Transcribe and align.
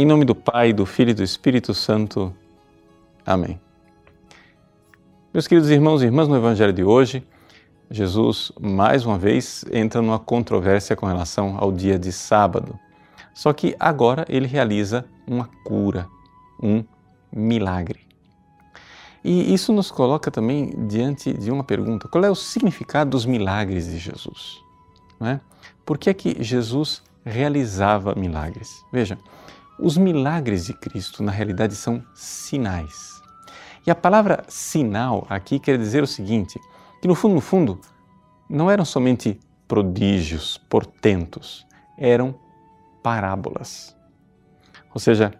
Em 0.00 0.06
nome 0.06 0.24
do 0.24 0.34
Pai, 0.34 0.72
do 0.72 0.86
Filho 0.86 1.10
e 1.10 1.12
do 1.12 1.22
Espírito 1.22 1.74
Santo. 1.74 2.34
Amém. 3.26 3.60
Meus 5.30 5.46
queridos 5.46 5.68
irmãos 5.68 6.00
e 6.00 6.06
irmãs, 6.06 6.26
no 6.26 6.34
Evangelho 6.34 6.72
de 6.72 6.82
hoje, 6.82 7.22
Jesus 7.90 8.50
mais 8.58 9.04
uma 9.04 9.18
vez 9.18 9.62
entra 9.70 10.00
numa 10.00 10.18
controvérsia 10.18 10.96
com 10.96 11.04
relação 11.04 11.58
ao 11.58 11.70
dia 11.70 11.98
de 11.98 12.12
sábado. 12.12 12.80
Só 13.34 13.52
que 13.52 13.76
agora 13.78 14.24
ele 14.26 14.46
realiza 14.46 15.04
uma 15.26 15.50
cura, 15.64 16.08
um 16.62 16.82
milagre. 17.30 18.00
E 19.22 19.52
isso 19.52 19.70
nos 19.70 19.90
coloca 19.90 20.30
também 20.30 20.70
diante 20.88 21.30
de 21.30 21.50
uma 21.50 21.62
pergunta: 21.62 22.08
qual 22.08 22.24
é 22.24 22.30
o 22.30 22.34
significado 22.34 23.10
dos 23.10 23.26
milagres 23.26 23.84
de 23.84 23.98
Jesus? 23.98 24.62
Não 25.20 25.28
é? 25.28 25.40
Por 25.84 25.98
que 25.98 26.08
é 26.08 26.14
que 26.14 26.42
Jesus 26.42 27.02
realizava 27.22 28.14
milagres? 28.14 28.82
Veja, 28.90 29.18
os 29.80 29.96
milagres 29.96 30.66
de 30.66 30.74
Cristo 30.74 31.22
na 31.22 31.32
realidade 31.32 31.74
são 31.74 32.04
sinais. 32.14 33.20
E 33.86 33.90
a 33.90 33.94
palavra 33.94 34.44
sinal 34.48 35.26
aqui 35.28 35.58
quer 35.58 35.78
dizer 35.78 36.02
o 36.02 36.06
seguinte: 36.06 36.60
que 37.00 37.08
no 37.08 37.14
fundo, 37.14 37.34
no 37.34 37.40
fundo, 37.40 37.80
não 38.48 38.70
eram 38.70 38.84
somente 38.84 39.40
prodígios, 39.66 40.58
portentos, 40.68 41.66
eram 41.96 42.34
parábolas. 43.02 43.96
Ou 44.92 45.00
seja, 45.00 45.32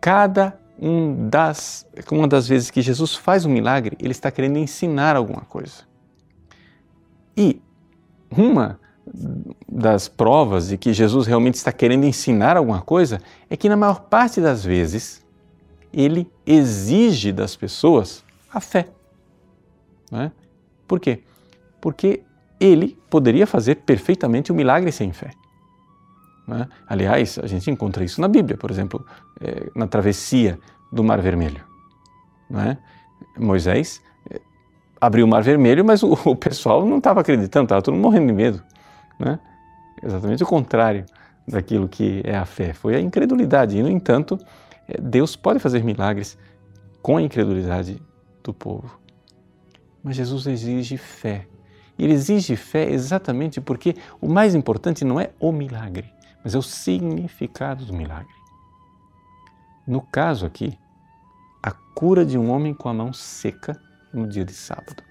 cada 0.00 0.58
um 0.78 1.28
das, 1.28 1.86
uma 2.10 2.28
das 2.28 2.46
vezes 2.46 2.70
que 2.70 2.82
Jesus 2.82 3.14
faz 3.14 3.44
um 3.44 3.50
milagre, 3.50 3.96
ele 4.00 4.12
está 4.12 4.30
querendo 4.30 4.58
ensinar 4.58 5.16
alguma 5.16 5.42
coisa. 5.42 5.84
E 7.36 7.62
uma 8.30 8.78
das 9.68 10.08
provas 10.08 10.68
de 10.68 10.76
que 10.76 10.92
Jesus 10.92 11.26
realmente 11.26 11.54
está 11.54 11.72
querendo 11.72 12.04
ensinar 12.04 12.56
alguma 12.56 12.80
coisa 12.80 13.20
é 13.48 13.56
que, 13.56 13.68
na 13.68 13.76
maior 13.76 14.00
parte 14.00 14.40
das 14.40 14.64
vezes, 14.64 15.22
ele 15.92 16.30
exige 16.46 17.32
das 17.32 17.56
pessoas 17.56 18.24
a 18.52 18.60
fé. 18.60 18.88
Né? 20.10 20.32
Por 20.86 21.00
quê? 21.00 21.20
Porque 21.80 22.22
ele 22.60 22.98
poderia 23.08 23.46
fazer 23.46 23.76
perfeitamente 23.76 24.50
o 24.50 24.54
um 24.54 24.56
milagre 24.56 24.90
sem 24.90 25.12
fé. 25.12 25.30
Né? 26.46 26.66
Aliás, 26.86 27.38
a 27.38 27.46
gente 27.46 27.70
encontra 27.70 28.04
isso 28.04 28.20
na 28.20 28.28
Bíblia, 28.28 28.56
por 28.56 28.70
exemplo, 28.70 29.04
é, 29.40 29.70
na 29.74 29.86
travessia 29.86 30.58
do 30.90 31.04
Mar 31.04 31.20
Vermelho. 31.20 31.62
Né? 32.48 32.78
Moisés 33.38 34.02
é, 34.30 34.40
abriu 35.00 35.26
o 35.26 35.28
Mar 35.28 35.42
Vermelho, 35.42 35.84
mas 35.84 36.02
o 36.02 36.16
pessoal 36.34 36.86
não 36.86 36.98
estava 36.98 37.20
acreditando, 37.20 37.66
estava 37.66 37.82
todo 37.82 37.94
mundo 37.94 38.04
morrendo 38.04 38.26
de 38.28 38.32
medo. 38.32 38.62
Né? 39.18 39.38
Exatamente 40.02 40.42
o 40.42 40.46
contrário 40.46 41.04
daquilo 41.46 41.88
que 41.88 42.22
é 42.24 42.36
a 42.36 42.44
fé, 42.44 42.72
foi 42.72 42.94
a 42.94 43.00
incredulidade. 43.00 43.76
E, 43.76 43.82
no 43.82 43.88
entanto, 43.88 44.38
é, 44.86 45.00
Deus 45.00 45.34
pode 45.34 45.58
fazer 45.58 45.82
milagres 45.82 46.38
com 47.02 47.16
a 47.16 47.22
incredulidade 47.22 48.00
do 48.42 48.52
povo. 48.52 49.00
Mas 50.02 50.16
Jesus 50.16 50.46
exige 50.46 50.96
fé. 50.96 51.46
Ele 51.98 52.12
exige 52.12 52.54
fé 52.54 52.88
exatamente 52.90 53.60
porque 53.60 53.96
o 54.20 54.28
mais 54.28 54.54
importante 54.54 55.04
não 55.04 55.18
é 55.18 55.30
o 55.40 55.50
milagre, 55.50 56.12
mas 56.44 56.54
é 56.54 56.58
o 56.58 56.62
significado 56.62 57.84
do 57.84 57.92
milagre. 57.92 58.32
No 59.86 60.00
caso 60.00 60.46
aqui, 60.46 60.78
a 61.62 61.72
cura 61.72 62.24
de 62.24 62.38
um 62.38 62.50
homem 62.50 62.72
com 62.72 62.88
a 62.88 62.94
mão 62.94 63.12
seca 63.12 63.80
no 64.12 64.28
dia 64.28 64.44
de 64.44 64.52
sábado. 64.52 65.02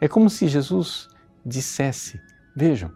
É 0.00 0.08
como 0.08 0.28
se 0.28 0.48
Jesus 0.48 1.08
dissesse: 1.44 2.20
Vejam, 2.58 2.90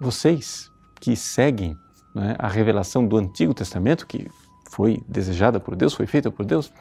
vocês 0.00 0.68
que 1.00 1.14
seguem 1.14 1.78
né, 2.12 2.34
a 2.36 2.48
revelação 2.48 3.06
do 3.06 3.16
Antigo 3.16 3.54
Testamento, 3.54 4.08
que 4.08 4.28
foi 4.72 5.00
desejada 5.06 5.60
por 5.60 5.76
Deus, 5.76 5.94
foi 5.94 6.04
feita 6.04 6.32
por 6.32 6.44
Deus, 6.44 6.72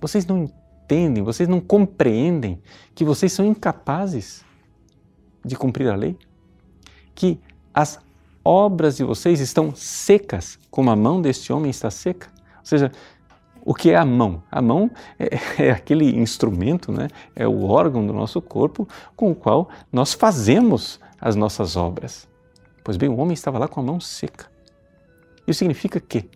vocês 0.00 0.24
não 0.24 0.44
entendem, 0.44 1.24
vocês 1.24 1.48
não 1.48 1.60
compreendem 1.60 2.62
que 2.94 3.04
vocês 3.04 3.32
são 3.32 3.44
incapazes 3.44 4.44
de 5.44 5.56
cumprir 5.56 5.88
a 5.88 5.96
lei? 5.96 6.16
Que 7.16 7.40
as 7.74 7.98
obras 8.44 8.96
de 8.96 9.02
vocês 9.02 9.40
estão 9.40 9.74
secas, 9.74 10.56
como 10.70 10.88
a 10.88 10.94
mão 10.94 11.20
deste 11.20 11.52
homem 11.52 11.72
está 11.72 11.90
seca? 11.90 12.28
Ou 12.58 12.64
seja, 12.64 12.92
o 13.68 13.74
que 13.74 13.90
é 13.90 13.96
a 13.96 14.04
mão? 14.06 14.42
A 14.50 14.62
mão 14.62 14.90
é, 15.18 15.28
é, 15.62 15.70
aquele 15.72 16.06
instrumento, 16.18 16.90
né? 16.90 17.08
é 17.36 17.46
o 17.46 17.64
órgão 17.64 18.06
do 18.06 18.14
nosso 18.14 18.40
corpo 18.40 18.88
com 19.14 19.30
o 19.30 19.34
qual 19.34 19.68
nós 19.92 20.14
fazemos 20.14 20.98
as 21.20 21.36
nossas 21.36 21.76
obras. 21.76 22.26
Pois 22.82 22.96
bem, 22.96 23.10
o 23.10 23.16
homem 23.18 23.34
estava 23.34 23.58
lá 23.58 23.68
com 23.68 23.80
a 23.80 23.82
mão 23.82 24.00
seca. 24.00 24.50
Isso 25.46 25.58
significa 25.58 26.00
que 26.00 26.30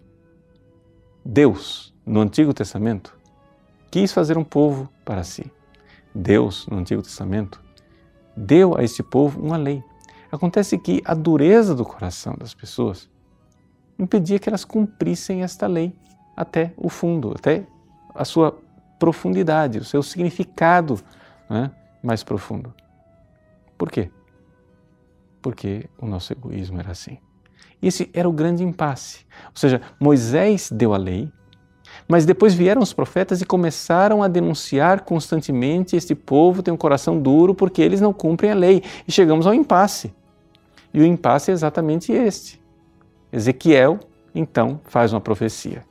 Deus, 1.25 1.95
no 2.05 2.21
Antigo 2.21 2.53
Testamento, 2.53 3.17
quis 3.91 4.13
fazer 4.13 4.37
um 4.37 4.45
povo 4.45 4.87
para 5.03 5.25
si. 5.25 5.51
Deus, 6.15 6.67
no 6.67 6.77
Antigo 6.77 7.01
Testamento, 7.01 7.59
deu 8.37 8.77
a 8.77 8.85
este 8.85 9.03
povo 9.03 9.41
uma 9.41 9.57
lei. 9.57 9.83
Acontece 10.31 10.77
que 10.77 11.01
a 11.03 11.15
dureza 11.15 11.75
do 11.75 11.87
coração 11.87 12.37
das 12.39 12.53
pessoas 12.53 13.09
impedia 13.99 14.39
que 14.39 14.51
elas 14.51 14.67
cumprissem 14.67 15.43
esta 15.43 15.67
lei 15.67 15.97
até 16.37 16.73
o 16.77 16.89
fundo, 16.89 17.33
até 17.37 17.65
a 18.15 18.25
sua 18.25 18.59
profundidade, 18.99 19.79
o 19.79 19.85
seu 19.85 20.03
significado 20.03 21.01
né, 21.49 21.71
mais 22.03 22.23
profundo. 22.23 22.73
Por 23.77 23.91
quê? 23.91 24.11
Porque 25.41 25.89
o 25.99 26.07
nosso 26.07 26.33
egoísmo 26.33 26.79
era 26.79 26.93
assim. 26.93 27.19
Esse 27.83 28.09
era 28.15 28.29
o 28.29 28.33
grande 28.33 28.63
impasse. 28.63 29.27
Ou 29.47 29.57
seja, 29.57 29.81
Moisés 29.99 30.71
deu 30.71 30.95
a 30.95 30.97
lei, 30.97 31.29
mas 32.07 32.25
depois 32.25 32.55
vieram 32.55 32.81
os 32.81 32.93
profetas 32.93 33.41
e 33.41 33.45
começaram 33.45 34.23
a 34.23 34.29
denunciar 34.29 35.01
constantemente: 35.01 35.97
este 35.97 36.15
povo 36.15 36.63
tem 36.63 36.73
um 36.73 36.77
coração 36.77 37.21
duro 37.21 37.55
porque 37.55 37.83
eles 37.83 38.01
não 38.01 38.13
cumprem 38.13 38.53
a 38.53 38.55
lei. 38.55 38.83
E 39.07 39.11
chegamos 39.11 39.47
ao 39.47 39.55
impasse. 39.55 40.15
E 40.95 41.01
o 41.01 41.05
impasse 41.05 41.51
é 41.51 41.55
exatamente 41.55 42.13
este. 42.13 42.63
Ezequiel, 43.33 43.99
então, 44.35 44.81
faz 44.85 45.13
uma 45.13 45.21
profecia: 45.21 45.85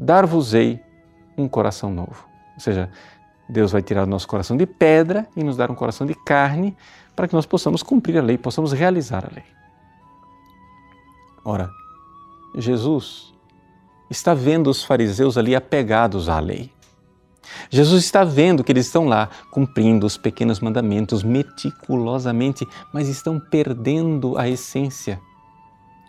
Dar-vos-ei 0.00 0.80
um 1.36 1.48
coração 1.48 1.92
novo. 1.92 2.24
Ou 2.54 2.60
seja, 2.60 2.88
Deus 3.48 3.72
vai 3.72 3.82
tirar 3.82 4.04
o 4.04 4.06
nosso 4.06 4.28
coração 4.28 4.56
de 4.56 4.64
pedra 4.64 5.26
e 5.36 5.42
nos 5.42 5.56
dar 5.56 5.70
um 5.72 5.74
coração 5.74 6.06
de 6.06 6.14
carne 6.14 6.76
para 7.16 7.26
que 7.26 7.34
nós 7.34 7.46
possamos 7.46 7.82
cumprir 7.82 8.16
a 8.16 8.22
lei, 8.22 8.38
possamos 8.38 8.72
realizar 8.72 9.24
a 9.24 9.34
lei. 9.34 9.44
Ora, 11.44 11.68
Jesus 12.54 13.34
está 14.08 14.34
vendo 14.34 14.70
os 14.70 14.84
fariseus 14.84 15.36
ali 15.36 15.56
apegados 15.56 16.28
à 16.28 16.38
lei. 16.38 16.70
Jesus 17.68 18.04
está 18.04 18.22
vendo 18.22 18.62
que 18.62 18.70
eles 18.70 18.86
estão 18.86 19.06
lá 19.06 19.28
cumprindo 19.50 20.06
os 20.06 20.16
pequenos 20.16 20.60
mandamentos 20.60 21.24
meticulosamente, 21.24 22.66
mas 22.92 23.08
estão 23.08 23.40
perdendo 23.40 24.38
a 24.38 24.48
essência 24.48 25.20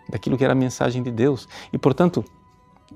daquilo 0.08 0.36
que 0.36 0.44
era 0.44 0.52
a 0.52 0.56
mensagem 0.56 1.02
de 1.02 1.10
Deus 1.10 1.48
e, 1.72 1.78
portanto, 1.78 2.24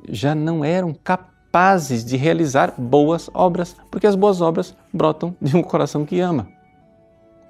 já 0.09 0.35
não 0.35 0.65
eram 0.65 0.93
capazes 0.93 2.05
de 2.05 2.17
realizar 2.17 2.75
boas 2.79 3.31
obras, 3.33 3.77
porque 3.91 4.07
as 4.07 4.15
boas 4.15 4.41
obras 4.41 4.77
brotam 4.93 5.37
de 5.41 5.57
um 5.57 5.63
coração 5.63 6.05
que 6.05 6.21
ama. 6.21 6.49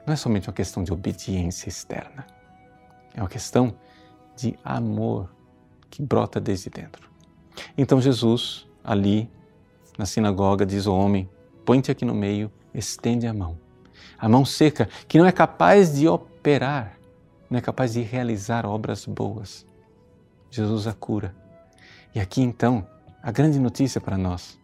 Não 0.06 0.12
é 0.12 0.16
somente 0.16 0.48
uma 0.48 0.54
questão 0.54 0.84
de 0.84 0.92
obediência 0.92 1.68
externa, 1.68 2.26
é 3.14 3.20
uma 3.20 3.28
questão 3.28 3.74
de 4.36 4.54
amor 4.64 5.30
que 5.88 6.02
brota 6.02 6.40
desde 6.40 6.68
dentro. 6.68 7.08
Então 7.78 8.00
Jesus, 8.00 8.66
ali 8.82 9.30
na 9.96 10.04
sinagoga, 10.04 10.66
diz 10.66 10.86
ao 10.86 10.96
homem: 10.96 11.28
põe-te 11.64 11.90
aqui 11.90 12.04
no 12.04 12.14
meio, 12.14 12.50
estende 12.74 13.26
a 13.26 13.32
mão. 13.32 13.58
A 14.18 14.28
mão 14.28 14.44
seca, 14.44 14.88
que 15.08 15.18
não 15.18 15.26
é 15.26 15.32
capaz 15.32 15.94
de 15.94 16.08
operar, 16.08 16.98
não 17.48 17.58
é 17.58 17.60
capaz 17.60 17.92
de 17.92 18.02
realizar 18.02 18.66
obras 18.66 19.06
boas. 19.06 19.64
Jesus 20.50 20.86
a 20.86 20.92
cura. 20.92 21.34
E 22.14 22.20
aqui 22.20 22.40
então, 22.40 22.86
a 23.22 23.32
grande 23.32 23.58
notícia 23.58 24.00
para 24.00 24.16
nós: 24.16 24.58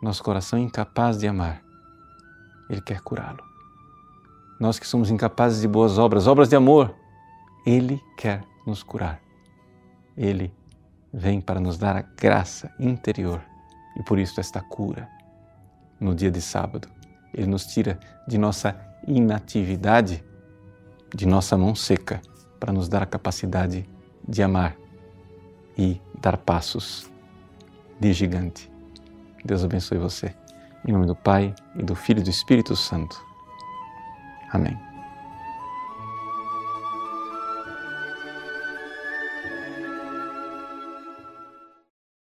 nosso 0.00 0.22
coração 0.22 0.58
é 0.58 0.62
incapaz 0.62 1.18
de 1.18 1.28
amar, 1.28 1.62
Ele 2.70 2.80
quer 2.80 3.00
curá-lo. 3.00 3.44
Nós 4.58 4.78
que 4.78 4.86
somos 4.86 5.10
incapazes 5.10 5.60
de 5.60 5.68
boas 5.68 5.98
obras, 5.98 6.26
obras 6.26 6.48
de 6.48 6.56
amor, 6.56 6.94
Ele 7.66 8.00
quer 8.16 8.42
nos 8.66 8.82
curar. 8.82 9.20
Ele 10.16 10.52
vem 11.12 11.40
para 11.40 11.60
nos 11.60 11.78
dar 11.78 11.96
a 11.96 12.02
graça 12.02 12.72
interior 12.78 13.40
e 13.96 14.02
por 14.02 14.18
isso 14.18 14.40
esta 14.40 14.60
cura. 14.60 15.08
No 16.00 16.14
dia 16.14 16.30
de 16.30 16.40
sábado, 16.40 16.88
Ele 17.34 17.46
nos 17.46 17.66
tira 17.66 17.98
de 18.26 18.38
nossa 18.38 18.74
inatividade, 19.06 20.24
de 21.14 21.26
nossa 21.26 21.56
mão 21.56 21.74
seca, 21.74 22.20
para 22.58 22.72
nos 22.72 22.88
dar 22.88 23.02
a 23.02 23.06
capacidade 23.06 23.88
de 24.26 24.42
amar 24.42 24.76
e 25.76 26.00
dar 26.20 26.36
passos 26.36 27.10
de 28.00 28.12
gigante. 28.12 28.70
Deus 29.44 29.64
abençoe 29.64 29.98
você. 29.98 30.34
Em 30.86 30.92
nome 30.92 31.06
do 31.06 31.14
Pai 31.14 31.54
e 31.76 31.82
do 31.82 31.94
Filho 31.94 32.20
e 32.20 32.22
do 32.22 32.30
Espírito 32.30 32.74
Santo. 32.76 33.20
Amém. 34.52 34.87